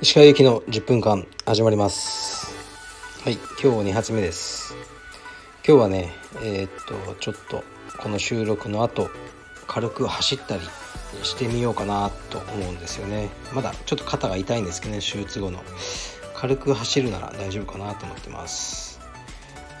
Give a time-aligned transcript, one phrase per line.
[0.00, 2.54] 石川由紀の10分間始まります。
[3.24, 4.76] はい今日2発目です。
[5.66, 6.12] 今日はね
[6.42, 7.64] えー、っとちょっと
[7.98, 9.10] この収録の後
[9.66, 10.62] 軽く走ったり
[11.24, 13.30] してみようかなと思うんですよね。
[13.52, 15.60] まだちょっと肩が痛いんですけどね手術後の。
[16.36, 19.00] 軽く走るなら大丈夫かなと思ってます。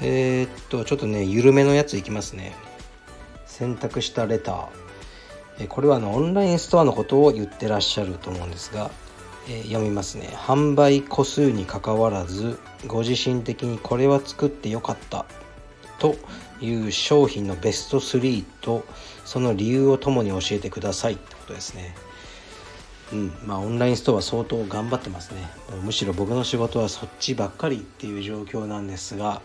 [0.00, 2.54] えー、っとちょっとね緩めのやついきますね。
[3.52, 5.68] 選択したレター。
[5.68, 8.90] これはあのオンラインストアのことを言ってらっしゃると思うんですが、
[9.46, 10.28] え、読みますね。
[10.32, 15.26] 販売個数にかかわらずご自身的にこれは作ってよかった。
[15.98, 16.16] と
[16.62, 18.84] いう商品のベスト3と
[19.24, 21.12] その理由をともに教えてください。
[21.12, 21.94] ってことですね。
[23.12, 23.32] うん。
[23.44, 25.46] まあオンラインストア相当頑張ってますね。
[25.84, 29.42] むしろ僕の仕事はそっちばっかりっていう状況なんですが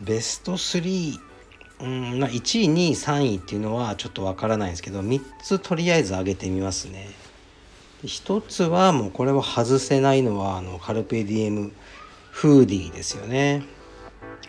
[0.00, 1.35] ベスト3
[1.80, 7.08] うんまあ、1位2位3位っていうのはちょっとわからないんですけど3つとりあえず上げてみますね。
[8.04, 11.72] 1つはもうこれは外せないのはあのカルペディエム
[12.30, 13.62] フーディーですよね。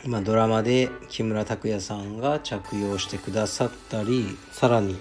[0.06, 4.95] 今ドラマで木村拓哉さんが着用してくださったりさらに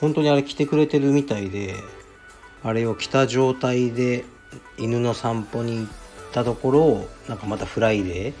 [0.00, 1.74] 本当にあれ着てくれてるみたいで
[2.62, 4.24] あれを着た状態で
[4.76, 5.88] 犬の散歩に行っ
[6.32, 8.34] たところをなんかまたフライデー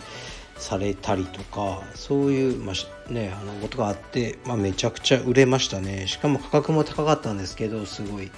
[0.56, 6.06] されたりとかそういう、まあ、ね、あのことがあって、まあ、めちゃくちゃ売れましたね。
[6.06, 8.30] しかも価格も高かったんですけどすごい。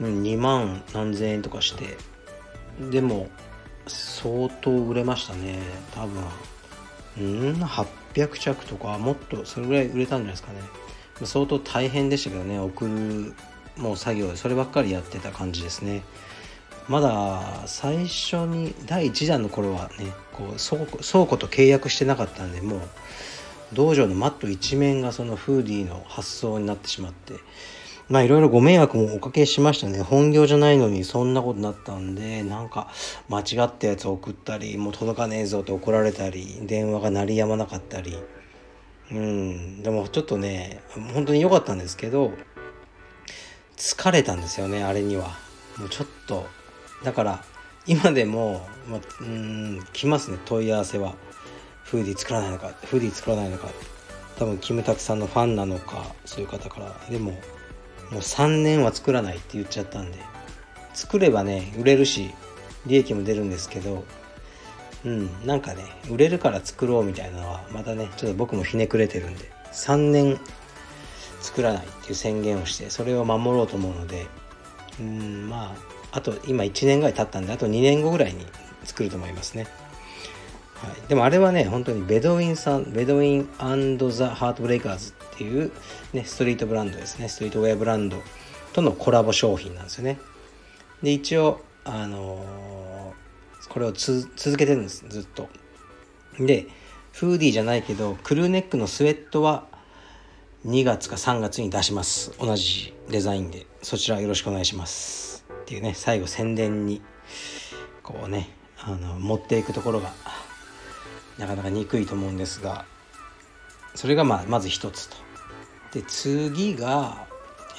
[0.00, 1.96] 2万何千円とかして
[2.90, 3.28] でも
[3.86, 5.58] 相当売れましたね。
[5.94, 6.24] 多分。
[7.16, 10.60] うん？800着とかもっとそれぐらい売れたんじゃないですかね。
[11.22, 12.58] 相当大変でしたけどね。
[12.58, 13.34] 送る
[13.76, 16.02] もう作業でそればっかりやってた感じですね。
[16.88, 22.80] まだ最初に第1弾の頃はねこう倉庫倉庫と契約してなかったんでもう
[23.72, 27.34] 道場のマット一面がそのフーディーの発送になってしまって
[28.08, 30.02] まあいろいろご迷惑もおかけしましたね。
[30.02, 32.90] 本業じゃないのにそんなことになったんでなんか
[33.30, 38.18] 間違ったやつ送ったりもう届かねえぞって怒られたり電話が鳴りやまなかったり。
[39.10, 40.82] うんでもちょっとね
[41.14, 42.32] 本当に良かったんですけど
[43.76, 45.36] 疲れたんですよねあれには。
[45.78, 46.46] もうちょっと
[47.04, 47.44] だから
[47.86, 50.38] 今でも、まあ、うん来ますね。
[50.46, 51.14] 問い合わせは。
[51.84, 52.68] フーディー作らないのか。
[52.86, 53.68] フーディー作らないのか。
[54.38, 56.92] 多分キムタクさんのファンなのかそういう方から。
[57.10, 57.38] でもも
[58.12, 60.18] う3年は作らないって言っちゃったんで。
[60.94, 62.30] 作ればね売れるし
[62.86, 64.04] 利益も出るんですけど。
[65.04, 69.52] うんなんかね売れるから作ろうみたいなのはまたねちょっと僕もひねくれてるんで。
[69.72, 70.40] 3年
[71.42, 74.26] 作らないっていう宣言をしてそれを守ろうと思うので。
[74.98, 78.46] うんまああと今1年ぐらい経ったんであと2年後ぐらいに
[78.84, 79.66] 作ると思いますね、
[80.76, 85.72] はい、でもあれはね本当にベドウィンさんベドウィンザ・ハートブレイカーズっていう、
[86.12, 87.28] ね、ストリートブランドですね。
[87.28, 88.22] ストリートウェアブランド
[88.72, 90.20] とのコラボ商品なんですよね。
[91.02, 95.48] で一応あのー、これを続けてるんですずっと。
[96.38, 96.68] で
[97.10, 99.66] フーディーじゃないけどクルーネックのスウェットは
[100.66, 102.32] 2月か3月に出します。
[102.38, 103.66] 同じデザインで。
[103.82, 105.33] そちらよろしくお願いします。
[105.64, 107.00] っていうね最後宣伝に
[108.02, 110.12] こうねあの持っていくところが
[111.38, 112.84] なかなか憎いと思うんですが
[113.94, 115.16] それがまあまず一つと。
[115.92, 117.26] で次が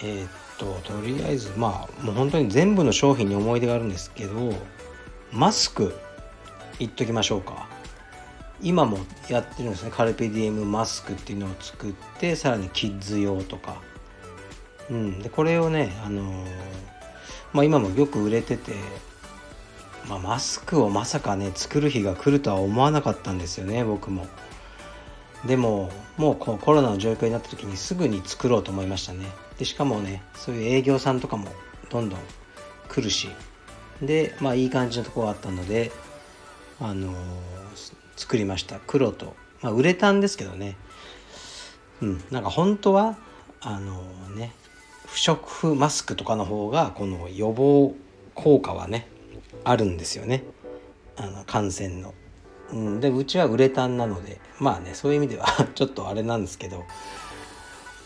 [0.01, 4.53] えー、っととりあえずまあもう本当に全部の商品に思い出があるんですけど
[5.31, 5.93] マスク
[6.79, 7.69] 言っときましょうか。
[8.61, 8.97] 今も
[9.29, 9.91] やってるんですね。
[9.91, 13.81] カルペディエムマスクっていうのを作ってさらにキッズ用とか。
[14.89, 15.19] うん。
[15.19, 16.94] でこれをねあのー
[17.55, 18.73] まあ、今もよく売れてて、
[20.09, 24.27] まあ、マスクをまさかね作る日が来るとは思わなかったんですよね僕も。
[25.45, 29.27] でももうコロナの状況になった時にすぐに作ろうと思いましたね。
[29.57, 31.47] でしかもねそういう営業さんとかも
[31.89, 32.19] どんどん
[32.89, 33.29] 来るし。
[34.01, 35.93] でまあいい感じのとこがあったので
[36.81, 37.15] あのー、
[38.17, 38.81] 作りました。
[38.85, 39.33] 黒と。
[39.61, 40.75] まあ売れたんですけどね。
[42.01, 43.15] うんなんか本当は
[43.61, 44.51] あのー、ね
[45.05, 47.93] 不織布マスクとかの方がこの予防
[48.33, 49.07] 効果はね
[49.63, 50.43] あるんですよね。
[51.17, 52.13] あの感染の。
[52.71, 56.83] うん、でうちはウレタンなのでまあねそういう意味では ちょっとあれなんですけど、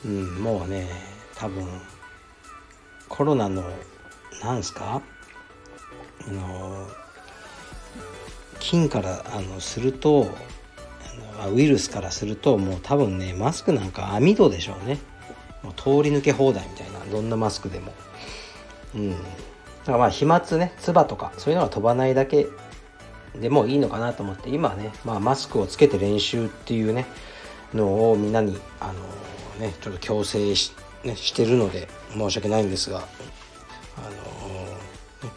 [0.05, 0.87] うん、もうね
[1.35, 1.65] 多分
[3.07, 3.63] コロナの
[4.43, 5.01] なんすか？
[6.27, 6.87] あの
[8.59, 10.27] 菌からあのすると
[11.41, 14.99] あのウイルスからするともう多分ねマスクなんか網戸でしょうね。
[15.63, 16.88] もう通り抜け放題みたいな。
[17.09, 17.93] どんなマスクでも。
[18.95, 19.11] うん。
[19.11, 19.17] だ
[19.85, 22.47] からまあ飛沫ね唾とかそういうのが飛ばないだけ
[23.35, 27.05] でもいいのかなと思って今ね、まあ、マスクをつけて練習っていうね
[27.73, 28.93] のをみんなにあの
[29.59, 30.73] ねちょっと強制し,、
[31.03, 35.31] ね、してるので申し訳ないんですがあのー、ね、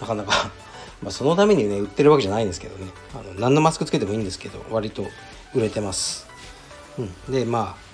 [0.00, 0.50] なかなか
[1.02, 2.90] まあそのためにね売ってるわけじゃないんですけどね。
[3.14, 5.04] あの何のマスクつけてもいいんですけど割と
[5.54, 6.26] 売れてます、
[6.98, 7.89] うん、でまあ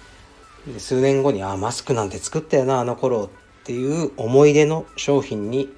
[0.78, 3.30] 数年後にあマスクなんて作ったよなあの頃
[3.62, 5.72] っていう思い出の商品に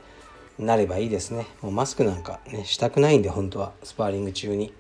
[0.59, 1.47] なればいいですね。
[1.63, 3.73] もうマスクなんかねしたくないんで本当は。
[3.83, 4.73] スパーリング中に。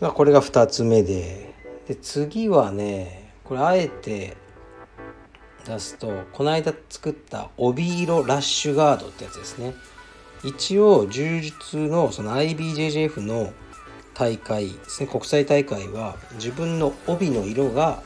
[0.00, 1.54] これが2つ目で。
[1.88, 4.36] で次はねこれあえて
[5.66, 9.74] 出すとこの間作った帯色ラッシュガードってやつですね。
[10.42, 13.52] 一応柔術のその IBJJF の
[14.14, 15.06] 大会ですね。
[15.06, 18.02] 国際大会は自分の帯の色が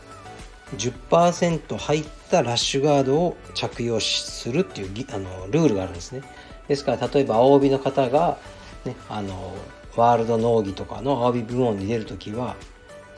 [0.76, 6.22] 10%入ったラッシュガードを着用するっていうあのルールがあるんですね。
[6.68, 8.38] ですから例えば青帯の方が、
[8.84, 9.54] ね、あの
[9.96, 12.56] ワールド農技とかの青帯部門に出る時は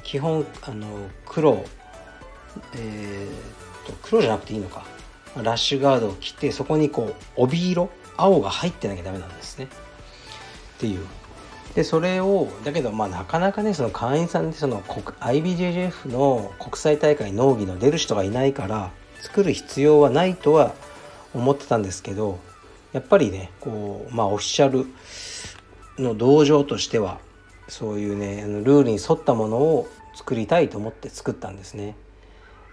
[0.02, 1.64] 基本あの黒
[2.74, 4.84] えー、と黒じゃなくていいのか。
[5.42, 9.68] ラッシュガードを着てそこにこう帯色青が入ってなきゃダメなんですね。
[10.76, 11.06] っていう。
[11.76, 20.74] でそれをだけどまあなかなかねその会員さんでその IBJJF の国際大会農技の出る人がいないから作る必要はないとは
[21.34, 22.38] 思ってたんですけど
[22.94, 24.86] やっぱりねこうまあオフィシャル
[26.02, 27.20] の道場としては
[27.68, 31.94] そういうねあのルールに沿ったものを作りたいと思って作ったんですね。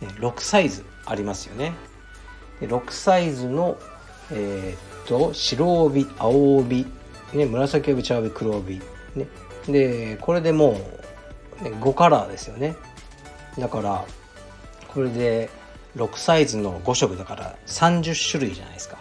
[0.00, 1.72] ね、6サイズありますよね。
[2.60, 3.78] で6サイズの
[4.32, 6.86] えー、っと白帯青帯、
[7.32, 8.80] ね、紫帯茶帯黒帯、
[9.16, 9.26] ね、
[9.66, 10.80] でこれでも
[11.60, 12.76] う、ね、5カラーですよね。
[13.58, 14.04] だから
[14.88, 15.50] これで
[15.96, 18.98] 6サイズの5色だから30種類じゃないですか、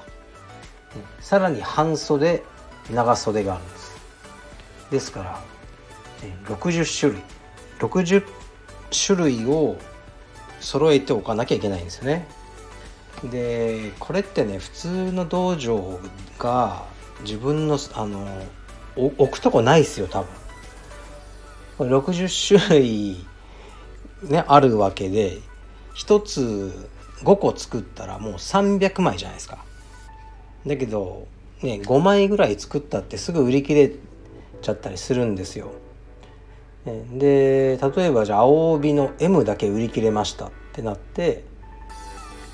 [1.19, 2.43] さらに半袖
[2.91, 3.95] 長袖があるんです。
[4.91, 5.43] ですから、
[6.45, 7.21] 60種類。
[7.79, 8.23] 60
[8.91, 9.77] 種類を
[10.59, 12.27] 揃えておかなきゃいけないんですよね。
[13.23, 15.99] でこれってね普通の道場
[16.37, 16.85] が
[17.21, 18.27] 自分のあの
[18.95, 20.23] 置くとこないですよ多
[21.77, 21.89] 分。
[21.89, 23.25] 60種類
[24.23, 25.37] ねあるわけで
[25.95, 26.89] 1つ
[27.23, 29.63] 5個作ったらもう300枚じゃないですか。
[30.65, 31.27] だけど
[31.61, 33.91] ね5枚ぐらい作ったってすぐ売り切れ
[34.61, 35.71] ちゃったりするんですよ。
[36.85, 41.43] で例えばじゃあ青帯の M だけ売り切れましたってなって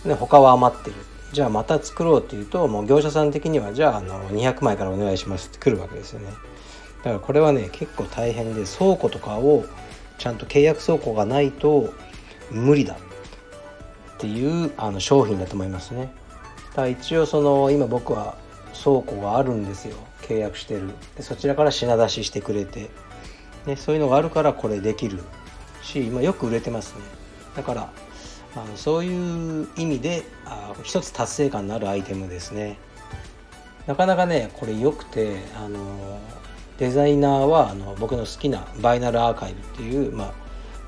[0.03, 0.95] で他は余ってる。
[1.31, 6.27] じゃあまた作ろうっていうともう業者さん的にはじゃああの200枚からお願いしますって来るわけですよね。
[6.27, 6.33] だ
[7.03, 9.65] からこれはね結構大変で倉庫とかを
[10.17, 11.93] ちゃんと契約倉庫がないと
[12.51, 12.97] 無理だっ
[14.17, 16.13] ていうあの商品だと思いますね。
[16.73, 18.37] だ一応その今僕は
[18.83, 19.95] 倉庫があるんですよ。
[20.21, 20.89] 契約してる。
[21.15, 22.89] でそちらから品出ししてくれて、
[23.65, 25.19] ね、そういうのがあるからこれできる
[25.81, 27.01] し今よく売れてますね。
[27.55, 27.89] だから
[28.55, 32.77] あのそういう意味であ一つ達成感のあるアイテムですね。
[33.87, 36.19] なかなかねこれ良くてあの
[36.77, 40.33] デザイナーはあの僕の好きなバイナルアーカイブっていう、まあ、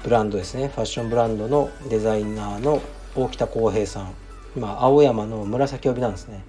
[0.03, 0.67] ブランドですね。
[0.67, 2.81] ファッションブランドのデザイナーの
[3.15, 4.13] 大北康平さん。
[4.55, 6.43] 今青山の紫帯なんですね。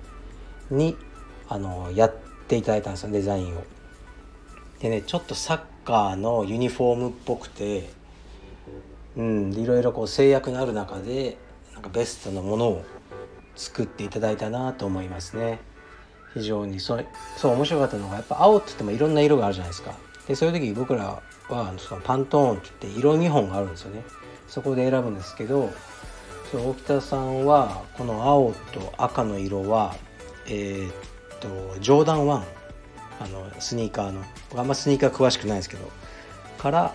[0.70, 0.96] に
[1.48, 2.14] あのやっ
[2.46, 3.62] ていただいたんですよデザインを。
[4.80, 7.90] でねちょっとサッカーのユニフォームっぽくて
[9.16, 11.36] うんいろいろこう制約のある中で
[11.72, 12.84] なんかベストのものを
[13.56, 15.60] 作っていただいたなと思いますね。
[16.34, 16.78] 非常に。
[16.78, 16.98] そ
[17.36, 19.94] そう面白かったのがやっぱ青って言ってもいろんな色があるじゃないですか。
[20.28, 24.04] でそういう時僕らはそのパントーンって言って色見本があるんですよね。
[24.46, 25.70] そこで選ぶんですけど
[26.50, 29.94] そう大北さんはこの青と赤の色は
[30.46, 30.94] えー、っ
[31.40, 31.48] と
[31.80, 32.42] ジョーダン1
[33.20, 34.22] あのスニーカーの。
[34.56, 35.90] あんまスニーカー詳しくないですけど。
[36.58, 36.92] から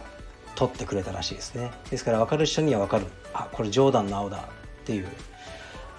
[0.55, 1.71] 取ってくれたらしいですね。
[1.89, 3.05] ですから分かる人には分かる。
[3.33, 4.37] あこれジョーダンの青だ。
[4.37, 5.07] っていう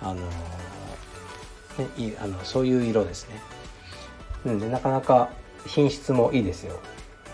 [0.03, 0.29] あの、ね、
[1.97, 3.41] いあのそういう色ですね。
[4.45, 5.31] うんでなかなか
[5.67, 6.79] 品質もいいですよ。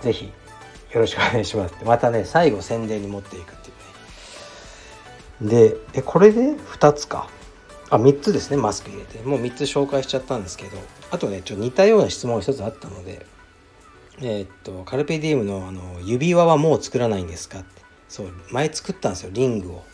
[0.00, 3.73] 是非よろしくお願いしますまたね最後宣伝に持っていくってい
[5.47, 5.71] うね。
[5.71, 7.29] でえこれで2つか。
[7.90, 9.18] あ3つですねマスク入れて。
[9.23, 10.78] もう3つ紹介しちゃったんですけど。
[11.11, 13.26] あとねちょっと似たような質問が1つあったので。
[14.23, 17.82] えー、っとカルペディウムのあの指輪はもう作らないんですかって。
[18.09, 19.85] そう前作ったんですよリングを。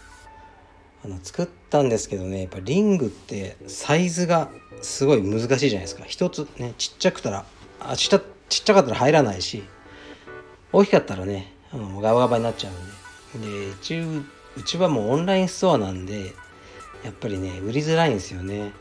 [1.05, 4.51] あの作ったんですけどねやっぱリングってサイズが
[4.83, 6.05] すごい難しいじゃないですか。
[6.07, 7.47] 一つねちっちゃくたら
[7.81, 9.63] あちっちっちゃかったら入らないし
[10.73, 13.49] 大きかったらねあのガバガバになっちゃうんで。
[13.49, 14.05] で一応
[14.57, 16.33] うちはもうオンラインストアなんで
[17.07, 18.73] やっぱりね売りづらいんですよね。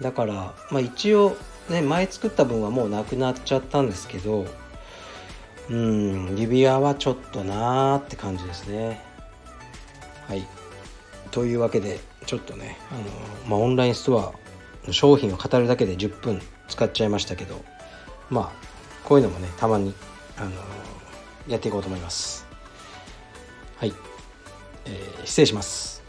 [0.00, 1.36] だから、まあ、一応
[1.68, 4.46] ね前作った分はもうなくなっちゃったんですけど
[5.68, 9.02] うん指輪はちょっとなーって感じですね。
[10.28, 10.46] はい。
[11.32, 13.02] というわけでちょっとねあの、
[13.48, 14.32] まあ、オンラインストア
[14.86, 17.64] の商品を語るだけで10分使っちゃいましたけど
[18.30, 18.52] まあ
[19.04, 19.92] こういうのもねたまに
[20.36, 20.52] あの
[21.48, 22.46] やっていこうと思います。
[23.76, 23.94] はい、
[24.84, 25.99] えー、失礼します。